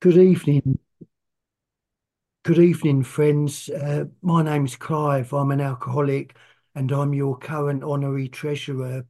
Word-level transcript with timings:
Good 0.00 0.16
evening. 0.16 0.78
Good 2.44 2.60
evening, 2.60 3.02
friends. 3.02 3.68
Uh, 3.68 4.04
my 4.22 4.44
name's 4.44 4.76
Clive. 4.76 5.32
I'm 5.32 5.50
an 5.50 5.60
alcoholic 5.60 6.36
and 6.76 6.92
I'm 6.92 7.12
your 7.12 7.36
current 7.36 7.82
honorary 7.82 8.28
treasurer 8.28 9.04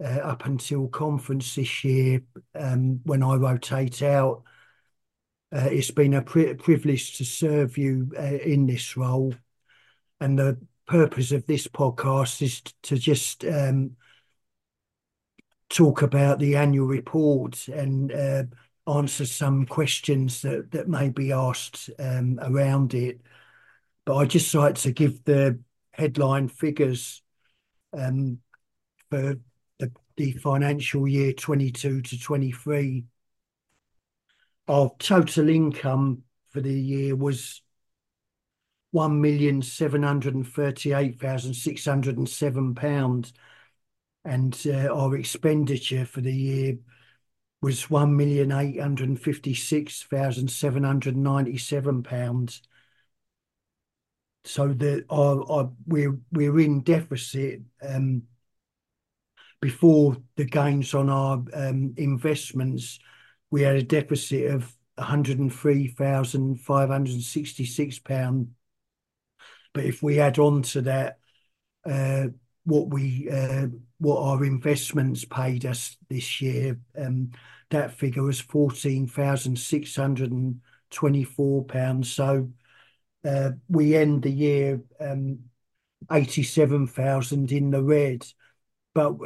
uh, 0.00 0.06
up 0.06 0.46
until 0.46 0.86
conference 0.86 1.56
this 1.56 1.82
year 1.82 2.22
um, 2.54 3.00
when 3.02 3.24
I 3.24 3.34
rotate 3.34 4.02
out. 4.02 4.44
Uh, 5.52 5.68
it's 5.68 5.90
been 5.90 6.14
a 6.14 6.22
pri 6.22 6.54
privilege 6.54 7.18
to 7.18 7.24
serve 7.24 7.76
you 7.76 8.12
uh, 8.16 8.22
in 8.22 8.66
this 8.66 8.96
role. 8.96 9.34
And 10.20 10.38
the 10.38 10.58
purpose 10.86 11.32
of 11.32 11.44
this 11.48 11.66
podcast 11.66 12.40
is 12.40 12.62
to 12.84 12.96
just 12.96 13.44
um, 13.44 13.96
talk 15.68 16.02
about 16.02 16.38
the 16.38 16.54
annual 16.54 16.86
report 16.86 17.66
and 17.66 18.12
uh, 18.12 18.44
answer 18.98 19.24
some 19.24 19.66
questions 19.66 20.42
that, 20.42 20.70
that 20.72 20.88
may 20.88 21.08
be 21.08 21.32
asked 21.32 21.90
um, 21.98 22.38
around 22.42 22.94
it. 22.94 23.20
But 24.04 24.16
I'd 24.16 24.30
just 24.30 24.54
like 24.54 24.76
to 24.76 24.92
give 24.92 25.24
the 25.24 25.60
headline 25.92 26.48
figures 26.48 27.22
um, 27.96 28.38
for 29.10 29.36
the, 29.78 29.92
the 30.16 30.32
financial 30.32 31.06
year 31.06 31.32
22 31.32 32.02
to 32.02 32.18
23. 32.18 33.04
Our 34.68 34.90
total 34.98 35.48
income 35.48 36.22
for 36.50 36.60
the 36.60 36.72
year 36.72 37.16
was 37.16 37.62
one 38.92 39.20
million 39.20 39.62
seven 39.62 40.02
hundred 40.02 40.34
and 40.34 40.46
thirty-eight 40.46 41.20
thousand 41.20 41.54
six 41.54 41.84
hundred 41.84 42.18
and 42.18 42.28
seven 42.28 42.74
pounds, 42.74 43.32
and 44.24 44.60
uh, 44.66 44.92
our 44.92 45.16
expenditure 45.16 46.04
for 46.04 46.20
the 46.20 46.32
year 46.32 46.78
was 47.62 47.90
one 47.90 48.16
million 48.16 48.52
eight 48.52 48.80
hundred 48.80 49.08
and 49.08 49.20
fifty-six 49.20 50.02
thousand 50.04 50.50
seven 50.50 50.82
hundred 50.82 51.14
and 51.14 51.24
ninety-seven 51.24 52.02
pounds. 52.02 52.62
So 54.44 54.68
the 54.68 55.04
our, 55.10 55.44
our 55.50 55.70
we're 55.86 56.18
we're 56.32 56.60
in 56.60 56.80
deficit 56.80 57.60
um, 57.86 58.22
before 59.60 60.16
the 60.36 60.46
gains 60.46 60.94
on 60.94 61.10
our 61.10 61.44
um, 61.52 61.94
investments. 61.98 62.98
We 63.50 63.62
had 63.62 63.76
a 63.76 63.82
deficit 63.82 64.50
of 64.50 64.74
one 64.94 65.06
hundred 65.06 65.38
and 65.38 65.52
three 65.52 65.88
thousand 65.88 66.60
five 66.60 66.88
hundred 66.88 67.12
and 67.14 67.22
sixty-six 67.22 67.98
pound. 67.98 68.54
But 69.74 69.84
if 69.84 70.02
we 70.02 70.18
add 70.18 70.38
on 70.38 70.62
to 70.62 70.80
that, 70.82 71.18
uh, 71.84 72.28
what 72.70 72.88
we 72.88 73.28
uh, 73.28 73.66
what 73.98 74.22
our 74.22 74.44
investments 74.44 75.24
paid 75.24 75.66
us 75.66 75.96
this 76.08 76.40
year. 76.40 76.78
Um, 76.96 77.32
that 77.70 77.92
figure 77.92 78.22
was 78.22 78.40
fourteen 78.40 79.06
thousand 79.08 79.58
six 79.58 79.96
hundred 79.96 80.30
and 80.30 80.60
twenty-four 80.90 81.64
pounds. 81.64 82.12
So 82.12 82.50
uh, 83.24 83.50
we 83.68 83.96
end 83.96 84.22
the 84.22 84.30
year 84.30 84.80
um, 85.00 85.40
eighty-seven 86.10 86.86
thousand 86.86 87.50
in 87.52 87.70
the 87.70 87.82
red. 87.82 88.24
But 88.94 89.16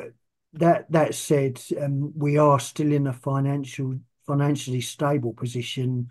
that 0.55 0.91
that 0.91 1.15
said, 1.15 1.61
um, 1.81 2.13
we 2.17 2.39
are 2.39 2.61
still 2.61 2.93
in 2.93 3.07
a 3.07 3.13
financial 3.13 3.99
financially 4.27 4.81
stable 4.81 5.35
position, 5.35 6.11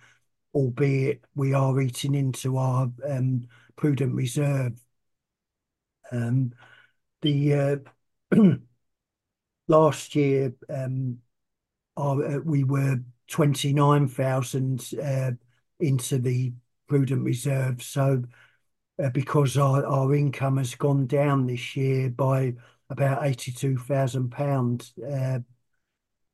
albeit 0.53 1.23
we 1.34 1.53
are 1.53 1.81
eating 1.81 2.14
into 2.14 2.58
our 2.58 2.92
prudent 3.75 4.14
reserve. 4.14 4.73
The 7.23 7.81
uh, 8.33 8.35
last 9.69 10.13
year 10.13 10.53
um, 10.69 11.19
uh, 11.95 12.39
we 12.43 12.66
were 12.66 12.99
29,000 13.29 14.89
uh, 15.02 15.31
into 15.79 16.17
the 16.19 16.51
prudent 16.88 17.23
reserve. 17.23 17.81
So 17.81 18.23
because 19.13 19.57
our, 19.57 20.13
income 20.13 20.57
has 20.57 20.75
gone 20.75 21.07
down 21.07 21.47
this 21.47 21.77
year 21.77 22.09
by 22.09 22.55
about 22.89 23.25
82,000 23.25 24.29
pounds, 24.29 24.94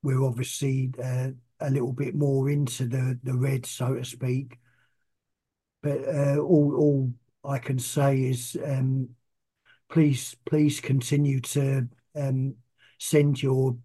we're 0.02 0.24
obviously 0.24 0.92
a 1.00 1.70
little 1.70 1.94
bit 1.94 2.16
more 2.16 2.50
into 2.50 2.88
the, 2.88 3.20
the 3.24 3.36
red, 3.36 3.68
so 3.68 3.94
to 3.94 4.04
speak. 4.04 4.58
But 5.84 6.08
all, 6.40 6.76
all 6.76 7.14
I 7.46 7.60
can 7.60 7.78
say 7.78 8.24
is 8.24 8.58
um, 8.66 9.10
please 9.90 10.36
please 10.46 10.80
continue 10.80 11.40
to 11.40 11.88
um, 12.16 12.56
send 13.00 13.42
your 13.42 13.78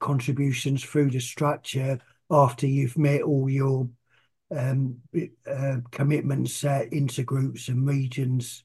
contributions 0.00 0.82
through 0.82 1.10
the 1.10 1.20
structure 1.20 1.98
after 2.30 2.66
you've 2.66 2.98
met 2.98 3.22
all 3.22 3.48
your 3.48 3.88
um, 4.54 4.96
uh, 5.50 5.76
commitments 5.90 6.64
uh, 6.64 6.84
into 6.92 7.22
groups 7.22 7.68
and 7.68 7.86
regions 7.86 8.64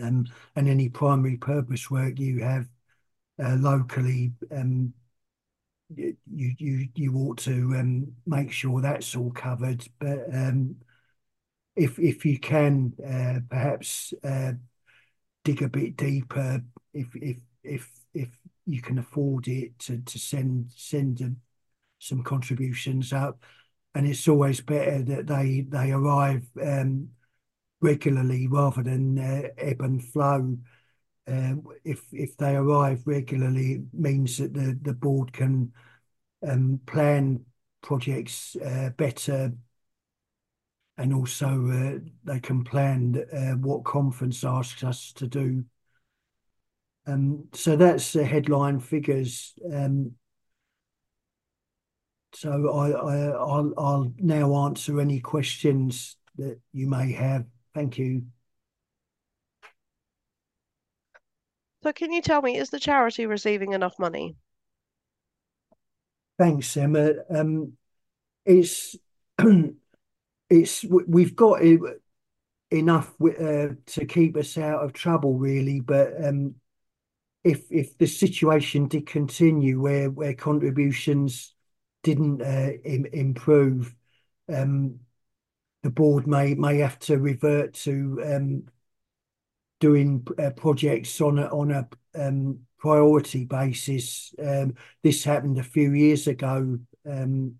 um, 0.00 0.26
and 0.56 0.68
any 0.68 0.88
primary 0.88 1.36
purpose 1.36 1.90
work 1.90 2.18
you 2.18 2.42
have 2.42 2.68
uh, 3.42 3.56
locally 3.58 4.32
um, 4.52 4.92
you 5.96 6.16
you 6.26 6.88
you 6.94 7.16
ought 7.16 7.38
to 7.38 7.74
um, 7.76 8.12
make 8.26 8.52
sure 8.52 8.80
that's 8.80 9.16
all 9.16 9.30
covered. 9.30 9.86
But 9.98 10.32
um, 10.32 10.76
if 11.76 11.98
if 11.98 12.24
you 12.24 12.38
can 12.38 12.92
uh, 13.04 13.40
perhaps 13.48 14.14
uh, 14.22 14.52
dig 15.44 15.62
a 15.62 15.68
bit 15.68 15.96
deeper 15.96 16.62
if 16.92 17.08
if 17.14 17.38
if 17.62 17.90
if 18.14 18.28
you 18.66 18.82
can 18.82 18.98
afford 18.98 19.48
it 19.48 19.78
to 19.78 19.98
to 19.98 20.18
send 20.18 20.70
send 20.74 21.36
some 21.98 22.22
contributions 22.22 23.12
up. 23.12 23.44
And 23.94 24.06
it's 24.06 24.28
always 24.28 24.60
better 24.60 25.02
that 25.02 25.26
they 25.26 25.66
they 25.68 25.92
arrive 25.92 26.46
um, 26.62 27.10
regularly 27.80 28.46
rather 28.46 28.82
than 28.82 29.18
uh, 29.18 29.48
ebb 29.58 29.80
and 29.80 30.04
flow. 30.04 30.58
Uh, 31.26 31.54
if 31.84 32.02
if 32.12 32.36
they 32.36 32.56
arrive 32.56 33.02
regularly 33.06 33.72
it 33.72 33.82
means 33.92 34.38
that 34.38 34.54
the 34.54 34.78
the 34.82 34.94
board 34.94 35.32
can 35.32 35.72
um, 36.46 36.80
plan 36.86 37.44
projects 37.82 38.56
uh, 38.56 38.90
better 38.96 39.52
and 41.00 41.14
also 41.14 41.46
uh, 41.46 41.98
they 42.24 42.38
can 42.40 42.62
plan 42.62 43.24
uh, 43.32 43.56
what 43.56 43.84
conference 43.84 44.44
asks 44.44 44.84
us 44.84 45.14
to 45.14 45.26
do. 45.26 45.64
Um, 47.06 47.48
so 47.54 47.74
that's 47.74 48.12
the 48.12 48.22
headline 48.22 48.80
figures. 48.80 49.54
Um, 49.72 50.12
so 52.34 52.70
I, 52.70 52.90
I, 52.90 53.16
I'll, 53.30 53.72
I'll 53.78 54.12
now 54.18 54.66
answer 54.66 55.00
any 55.00 55.20
questions 55.20 56.16
that 56.36 56.60
you 56.74 56.86
may 56.86 57.12
have. 57.12 57.46
Thank 57.74 57.96
you. 57.96 58.24
So 61.82 61.94
can 61.94 62.12
you 62.12 62.20
tell 62.20 62.42
me, 62.42 62.58
is 62.58 62.68
the 62.68 62.78
charity 62.78 63.24
receiving 63.24 63.72
enough 63.72 63.98
money? 63.98 64.36
Thanks, 66.38 66.76
Emma. 66.76 67.12
Um, 67.30 67.72
it's 68.44 68.96
it's 70.50 70.84
we've 70.84 71.36
got 71.36 71.62
enough 72.70 73.14
uh, 73.22 73.68
to 73.86 74.04
keep 74.06 74.36
us 74.36 74.58
out 74.58 74.84
of 74.84 74.92
trouble, 74.92 75.38
really. 75.38 75.80
But 75.80 76.12
um, 76.22 76.56
if 77.44 77.70
if 77.70 77.96
the 77.98 78.06
situation 78.06 78.88
did 78.88 79.06
continue 79.06 79.80
where 79.80 80.10
where 80.10 80.34
contributions 80.34 81.54
didn't 82.02 82.42
uh, 82.42 82.72
Im 82.84 83.06
improve, 83.06 83.94
um, 84.52 85.00
the 85.82 85.90
board 85.90 86.26
may 86.26 86.54
may 86.54 86.78
have 86.78 86.98
to 87.00 87.18
revert 87.18 87.74
to 87.74 88.20
um, 88.24 88.64
doing 89.78 90.26
uh, 90.38 90.50
projects 90.50 91.20
on 91.20 91.38
a 91.38 91.46
on 91.46 91.70
a 91.70 91.88
um, 92.14 92.60
priority 92.78 93.44
basis. 93.44 94.34
Um, 94.42 94.74
this 95.02 95.24
happened 95.24 95.58
a 95.58 95.62
few 95.62 95.92
years 95.92 96.26
ago, 96.26 96.78
um, 97.06 97.54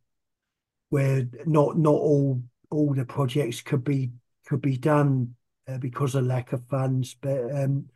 where 0.91 1.29
not 1.47 1.79
not 1.79 1.95
all 1.95 2.43
all 2.71 2.95
the 2.95 3.05
projects 3.05 3.61
could 3.61 3.85
be 3.85 4.11
could 4.47 4.63
be 4.63 4.77
done 4.77 5.35
uh, 5.69 5.79
because 5.79 6.15
of 6.15 6.25
lack 6.25 6.53
of 6.53 6.67
funds. 6.69 7.17
But 7.21 7.51
um, 7.55 7.87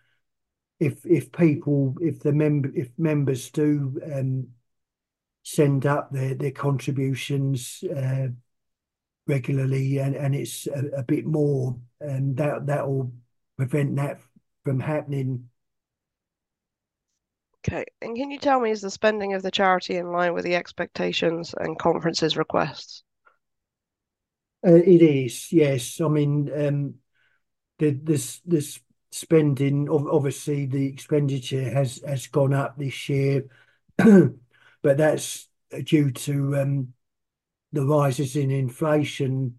if 0.80 1.04
if 1.06 1.32
people 1.32 1.96
if 2.00 2.20
the 2.20 2.32
member 2.32 2.70
if 2.74 2.88
members 2.98 3.50
do 3.50 4.00
um, 4.12 4.48
send 5.42 5.86
up 5.86 6.10
their 6.10 6.34
their 6.34 6.50
contributions 6.50 7.84
uh, 7.96 8.28
regularly 9.26 9.98
and 9.98 10.14
and 10.16 10.34
it's 10.34 10.66
a, 10.66 10.98
a 10.98 11.02
bit 11.02 11.24
more, 11.24 11.76
and 12.00 12.36
that 12.36 12.66
that 12.66 12.86
will 12.86 13.12
prevent 13.56 13.96
that 13.96 14.20
from 14.64 14.80
happening. 14.80 15.48
Okay, 17.66 17.84
and 18.02 18.14
can 18.14 18.30
you 18.30 18.38
tell 18.38 18.60
me 18.60 18.70
is 18.70 18.82
the 18.82 18.90
spending 18.90 19.32
of 19.32 19.42
the 19.42 19.50
charity 19.50 19.96
in 19.96 20.12
line 20.12 20.34
with 20.34 20.44
the 20.44 20.54
expectations 20.54 21.54
and 21.56 21.78
conferences 21.78 22.36
requests? 22.36 23.03
Uh, 24.66 24.74
it 24.76 25.02
is, 25.02 25.52
yes. 25.52 26.00
I 26.00 26.08
mean, 26.08 26.50
um, 26.58 26.94
the 27.78 27.92
this 27.92 28.40
this 28.46 28.80
spending, 29.12 29.88
obviously, 29.90 30.66
the 30.66 30.86
expenditure 30.88 31.70
has 31.70 32.02
has 32.06 32.26
gone 32.28 32.54
up 32.54 32.78
this 32.78 33.08
year, 33.08 33.44
but 33.98 34.98
that's 34.98 35.48
due 35.84 36.12
to 36.12 36.56
um, 36.58 36.94
the 37.72 37.84
rises 37.86 38.36
in 38.36 38.50
inflation. 38.50 39.58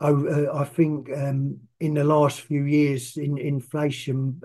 I 0.00 0.08
I 0.52 0.64
think 0.64 1.08
in 1.08 1.94
the 1.94 2.04
last 2.04 2.40
few 2.40 2.64
years, 2.64 3.16
in 3.16 3.38
inflation 3.38 4.40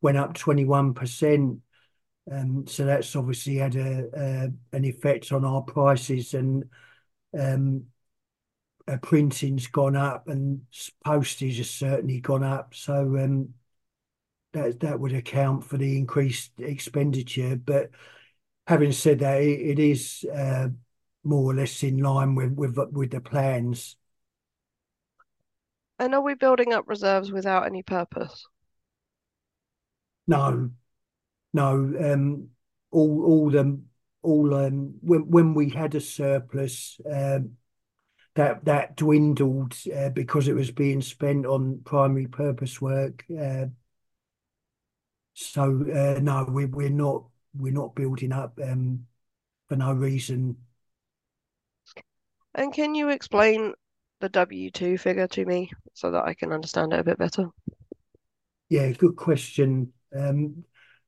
went 0.00 0.18
up 0.18 0.34
21%. 0.34 1.60
So 2.66 2.84
that's 2.84 3.14
obviously 3.16 3.56
had 3.56 3.76
a 3.76 4.52
an 4.72 4.84
effect 4.84 5.32
on 5.32 5.44
our 5.44 5.62
prices, 5.62 6.34
and 6.34 6.64
Um, 7.38 7.86
printing's 9.02 9.66
gone 9.66 9.96
up, 9.96 10.28
and 10.28 10.62
postage 11.04 11.58
has 11.58 11.70
certainly 11.70 12.20
gone 12.20 12.44
up. 12.44 12.74
So 12.74 13.16
um, 13.18 13.54
that 14.52 14.80
that 14.80 15.00
would 15.00 15.14
account 15.14 15.64
for 15.64 15.78
the 15.78 15.96
increased 15.96 16.52
expenditure. 16.58 17.56
But 17.56 17.90
having 18.66 18.92
said 18.92 19.20
that, 19.20 19.42
it 19.42 19.78
is 19.78 20.24
uh, 20.34 20.68
more 21.22 21.50
or 21.50 21.54
less 21.54 21.82
in 21.82 21.98
line 21.98 22.34
with 22.34 22.52
with 22.56 23.10
the 23.10 23.20
plans. 23.20 23.96
And 25.98 26.14
are 26.14 26.20
we 26.20 26.34
building 26.34 26.72
up 26.72 26.88
reserves 26.88 27.30
without 27.30 27.66
any 27.66 27.82
purpose? 27.82 28.46
No. 30.26 30.70
No. 31.52 31.72
Um, 31.72 32.48
Um, 34.24 34.94
when 35.02 35.30
when 35.30 35.54
we 35.54 35.70
had 35.70 35.94
a 35.94 36.00
surplus, 36.00 37.00
um, 37.10 37.56
that 38.34 38.64
that 38.64 38.96
dwindled 38.96 39.76
uh, 39.94 40.10
because 40.10 40.48
it 40.48 40.54
was 40.54 40.70
being 40.70 41.02
spent 41.02 41.46
on 41.46 41.80
primary 41.84 42.26
purpose 42.26 42.80
work. 42.80 43.24
Um, 43.30 43.76
so 45.34 45.62
uh, 45.62 46.20
no, 46.20 46.46
we're 46.48 46.90
not 46.90 47.24
we're 47.54 47.72
not 47.72 47.94
building 47.94 48.32
up 48.32 48.58
for 49.68 49.76
no 49.76 49.92
reason. 49.92 50.56
And 52.54 52.72
can 52.72 52.94
you 52.94 53.08
explain 53.10 53.74
the 54.20 54.28
W2 54.28 54.96
figure 54.98 55.28
to 55.28 55.44
me 55.44 55.70
so 55.92 56.10
that 56.12 56.24
I 56.24 56.34
can 56.34 56.52
understand 56.52 56.92
it 56.92 57.00
a 57.00 57.04
bit 57.04 57.18
better? 57.18 57.48
Yeah, 58.68 58.90
good 58.92 59.16
question. 59.16 59.92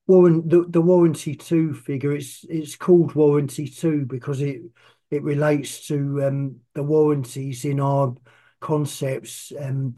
The 0.08 0.67
the 0.69 0.81
Warranty 0.81 1.35
2 1.35 1.75
figure, 1.75 2.12
it's 2.12 2.44
it's 2.49 2.76
called 2.76 3.14
Warranty 3.14 3.67
2 3.69 4.06
because 4.06 4.41
it 4.41 4.62
it 5.11 5.23
relates 5.23 5.87
to 5.88 6.25
um, 6.25 6.61
the 6.75 6.82
warranties 6.82 7.64
in 7.64 7.81
our 7.81 8.14
concepts. 8.61 9.53
Um, 9.58 9.97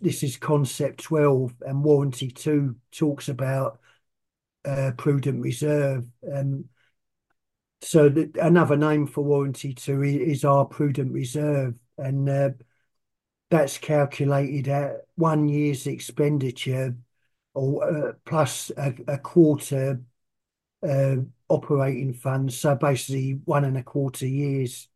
this 0.00 0.22
is 0.22 0.36
Concept 0.36 1.02
12, 1.02 1.54
and 1.62 1.82
Warranty 1.84 2.28
2 2.30 2.76
talks 2.92 3.28
about 3.28 3.80
uh, 4.64 4.92
prudent 4.96 5.42
reserve. 5.42 6.06
Um, 6.32 6.66
so 7.82 8.12
another 8.40 8.76
name 8.76 9.06
for 9.06 9.24
Warranty 9.24 9.74
2 9.74 10.02
is 10.02 10.44
our 10.44 10.64
prudent 10.66 11.12
reserve. 11.12 11.74
And 11.98 12.28
uh, 12.28 12.50
that's 13.50 13.78
calculated 13.78 14.68
at 14.68 15.06
one 15.16 15.48
year's 15.48 15.86
expenditure 15.86 16.96
plus 18.24 18.70
a 18.76 19.18
quarter 19.18 20.00
um, 20.82 21.32
operating 21.48 22.14
funds. 22.14 22.58
So 22.58 22.74
basically, 22.74 23.40
one 23.44 23.64
and 23.64 23.76
a 23.76 23.82
quarter 23.82 24.26
years' 24.26 24.88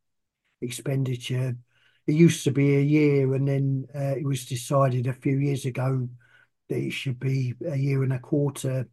expenditure. 0.61 1.57
It 2.07 2.15
used 2.15 2.45
to 2.45 2.51
be 2.51 2.77
a 2.77 2.81
year, 2.81 3.35
and 3.35 3.49
then 3.49 3.87
uh, 3.95 4.17
it 4.17 4.25
was 4.25 4.47
decided 4.47 5.07
a 5.07 5.13
few 5.13 5.39
years 5.39 5.65
ago 5.65 6.09
that 6.69 6.79
it 6.79 6.93
should 6.93 7.19
be 7.19 7.55
a 7.67 7.77
year 7.77 8.03
and 8.03 8.13
a 8.13 8.19
quarter. 8.19 8.89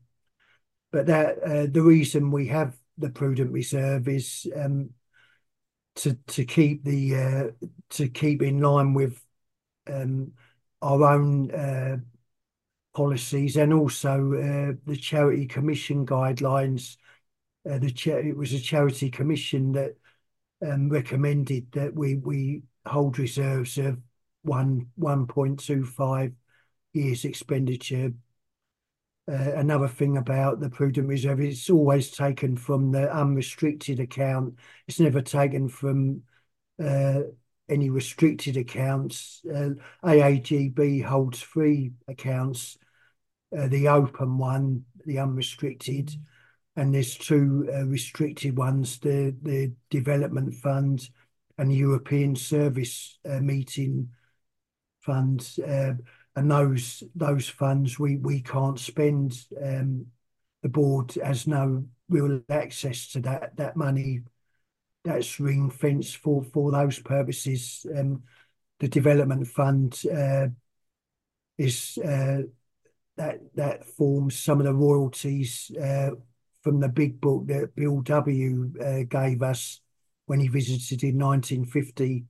But 0.92 1.10
uh, 1.10 1.68
the 1.70 1.82
reason 1.82 2.32
we 2.32 2.48
have 2.48 2.78
the 2.98 3.10
prudent 3.10 3.52
reserve 3.52 4.08
is 4.08 4.48
um, 4.56 4.92
uh, 6.06 7.48
to 7.90 8.10
keep 8.10 8.42
in 8.42 8.60
line 8.60 8.94
with 8.94 9.22
um, 9.88 10.32
our 10.82 11.04
own 11.04 12.04
policies 12.94 13.56
and 13.56 13.74
also 13.74 14.34
uh, 14.34 14.74
the 14.86 14.98
Charity 14.98 15.48
Commission 15.48 16.06
guidelines. 16.06 16.98
Uh, 17.70 17.80
it 17.82 18.36
was 18.36 18.54
a 18.54 18.60
Charity 18.60 19.10
Commission 19.10 19.72
that 19.74 19.96
um, 20.66 20.90
recommended 20.90 21.72
that 21.72 21.94
we 21.94 22.16
we 22.16 22.64
hold 22.86 23.20
reserves 23.20 23.78
of 23.78 24.00
one 24.44 24.88
1.25 25.00 26.34
years' 26.94 27.26
expenditure. 27.26 28.14
Uh, 29.32 29.54
another 29.56 29.88
thing 29.88 30.18
about 30.18 30.60
the 30.60 30.70
prudent 30.70 31.08
reserve, 31.08 31.40
it's 31.40 31.70
always 31.70 32.12
taken 32.12 32.58
from 32.58 32.92
the 32.92 33.12
unrestricted 33.14 34.00
account. 34.00 34.56
It's 34.88 35.00
never 35.00 35.22
taken 35.22 35.70
from 35.70 36.24
any 37.70 37.90
restricted 37.90 38.58
accounts. 38.58 39.42
Uh, 39.50 39.72
AAGB 40.04 41.04
holds 41.04 41.42
three 41.42 41.92
accounts: 42.08 42.78
uh, 43.58 43.68
the 43.68 43.88
open 43.88 44.38
one, 44.38 44.86
the 45.06 45.20
unrestricted, 45.20 46.12
and 46.76 46.94
there's 46.94 47.18
two 47.18 47.70
uh, 47.74 47.86
restricted 47.86 48.58
ones, 48.58 49.00
the 49.00 49.36
the 49.42 49.74
Development 49.90 50.54
Fund 50.54 51.10
and 51.58 51.70
the 51.70 51.76
European 51.76 52.36
Service 52.36 53.20
Meeting 53.26 54.10
Fund. 55.02 55.58
And 56.34 56.50
those 56.50 57.04
those 57.14 57.50
funds, 57.50 58.00
we 58.00 58.16
we 58.18 58.42
can't 58.42 58.80
spend. 58.80 59.38
Um, 59.62 60.08
the 60.64 60.70
board 60.70 61.14
has 61.24 61.48
no 61.48 61.86
real 62.08 62.42
access 62.50 63.08
to 63.10 63.20
that 63.22 63.56
that 63.58 63.76
money. 63.76 64.22
That's 65.04 65.40
ring-fenced 65.40 66.18
for 66.18 66.44
for 66.44 66.72
those 66.72 67.00
purposes. 67.00 67.86
Um, 67.98 68.24
the 68.80 68.88
Development 68.88 69.48
Fund, 69.48 70.02
uh, 70.12 70.48
is 71.58 71.98
uh, 72.04 72.42
that 73.16 73.40
that 73.56 73.86
forms 73.86 74.38
some 74.38 74.60
of 74.60 74.66
the 74.66 74.74
royalties 74.74 75.72
uh, 75.82 76.12
from 76.62 76.80
the 76.80 76.90
Big 76.90 77.22
Book 77.22 77.48
that 77.48 77.76
Bill 77.76 78.02
W. 78.02 78.74
gave 79.10 79.42
us 79.44 79.82
when 80.26 80.40
he 80.40 80.48
visited 80.48 81.04
in 81.04 81.18
1950. 81.18 82.26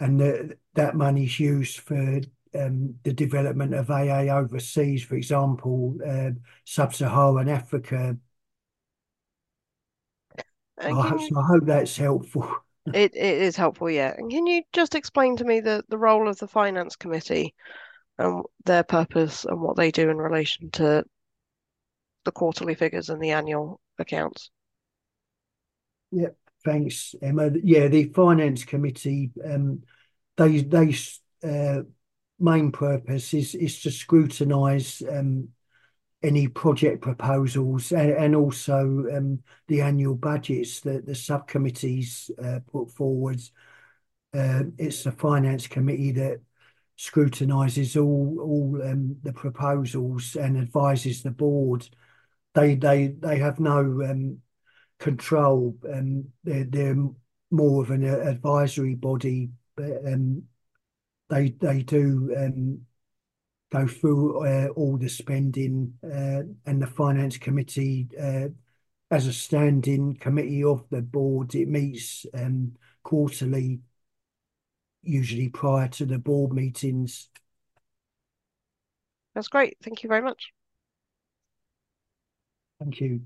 And 0.00 0.54
that 0.74 0.96
money's 0.96 1.38
used 1.40 1.80
for 1.80 2.20
um, 2.54 2.94
the 3.04 3.12
development 3.12 3.74
of 3.74 3.90
AA 3.90 4.24
overseas, 4.36 5.02
for 5.04 5.14
example, 5.14 5.96
Sub-Saharan 6.64 7.48
Africa. 7.48 8.16
Oh, 10.80 11.00
I 11.36 11.42
hope 11.46 11.64
that's 11.64 11.96
helpful. 11.96 12.48
it, 12.86 13.14
It 13.14 13.42
is 13.42 13.56
helpful, 13.56 13.90
yeah. 13.90 14.14
And 14.16 14.30
can 14.30 14.46
you 14.46 14.62
just 14.72 14.94
explain 14.94 15.36
to 15.36 15.44
me 15.44 15.60
the 15.60 15.84
the 15.88 15.98
role 15.98 16.28
of 16.28 16.38
the 16.38 16.48
Finance 16.48 16.96
Committee 16.96 17.54
and 18.18 18.44
their 18.64 18.84
purpose 18.84 19.44
and 19.44 19.60
what 19.60 19.76
they 19.76 19.90
do 19.90 20.10
in 20.10 20.18
relation 20.18 20.70
to 20.72 21.04
the 22.24 22.32
quarterly 22.32 22.74
figures 22.74 23.10
and 23.10 23.22
the 23.22 23.30
annual 23.30 23.80
accounts? 23.98 24.50
Yep. 26.10 26.36
Thanks, 26.64 27.14
Emma. 27.20 27.50
Yeah, 27.62 27.88
the 27.88 28.04
Finance 28.04 28.64
Committee, 28.64 29.30
um, 29.44 29.82
their 30.36 30.86
uh, 31.44 31.82
main 32.40 32.72
purpose 32.72 33.34
is 33.34 33.54
is 33.54 33.80
to 33.82 33.90
scrutinize 33.90 35.02
um, 35.10 35.48
any 36.24 36.48
project 36.48 37.02
proposals 37.02 37.92
and 37.92 38.34
also 38.34 39.04
um, 39.14 39.42
the 39.68 39.82
annual 39.82 40.14
budgets 40.14 40.80
that 40.80 41.04
the 41.06 41.14
subcommittees 41.14 42.30
uh, 42.42 42.60
put 42.72 42.90
forward. 42.90 43.40
Um, 44.32 44.72
it's 44.78 45.04
the 45.04 45.12
Finance 45.12 45.66
Committee 45.66 46.12
that 46.12 46.40
scrutinizes 46.96 47.96
all 47.96 48.38
all 48.40 48.82
um, 48.82 49.16
the 49.22 49.32
proposals 49.32 50.36
and 50.36 50.56
advises 50.56 51.22
the 51.22 51.30
board. 51.30 51.88
They 52.54 52.74
they 52.74 53.08
they 53.08 53.38
have 53.38 53.60
no 53.60 54.36
control. 54.98 55.76
They're 56.44 56.96
more 57.50 57.82
of 57.82 57.90
an 57.90 58.04
advisory 58.04 58.94
body. 58.94 59.50
They 59.76 61.50
they 61.50 61.82
do 61.82 62.34
go 63.74 63.88
through 63.88 64.46
uh, 64.46 64.68
all 64.76 64.96
the 64.96 65.08
spending, 65.08 65.94
uh, 66.04 66.42
and 66.64 66.80
the 66.80 66.86
Finance 66.86 67.38
Committee, 67.38 68.06
uh, 68.20 68.48
as 69.10 69.26
a 69.26 69.32
standing 69.32 70.14
committee 70.14 70.62
of 70.62 70.84
the 70.90 71.02
board, 71.02 71.54
it 71.54 71.68
meets 71.68 72.24
um, 72.34 72.76
quarterly, 73.02 73.80
usually 75.02 75.48
prior 75.48 75.88
to 75.88 76.06
the 76.06 76.18
board 76.18 76.52
meetings. 76.52 77.28
That's 79.34 79.48
great. 79.48 79.76
Thank 79.82 80.04
you 80.04 80.08
very 80.08 80.22
much. 80.22 80.52
Thank 82.78 83.00
you. 83.00 83.22